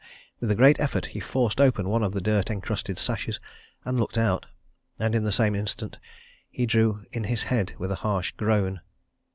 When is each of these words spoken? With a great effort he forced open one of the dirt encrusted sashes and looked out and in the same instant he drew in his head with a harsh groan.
With 0.39 0.49
a 0.49 0.55
great 0.55 0.79
effort 0.79 1.05
he 1.13 1.19
forced 1.19 1.61
open 1.61 1.87
one 1.87 2.01
of 2.01 2.13
the 2.13 2.21
dirt 2.21 2.49
encrusted 2.49 2.97
sashes 2.97 3.39
and 3.85 3.99
looked 3.99 4.17
out 4.17 4.47
and 4.97 5.13
in 5.13 5.23
the 5.23 5.31
same 5.31 5.53
instant 5.53 5.99
he 6.49 6.65
drew 6.65 7.05
in 7.11 7.25
his 7.25 7.43
head 7.43 7.75
with 7.77 7.91
a 7.91 7.95
harsh 8.01 8.31
groan. 8.31 8.81